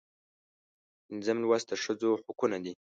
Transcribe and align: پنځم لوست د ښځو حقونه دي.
پنځم 1.07 1.37
لوست 1.43 1.65
د 1.69 1.71
ښځو 1.83 2.09
حقونه 2.23 2.57
دي. 2.63 2.73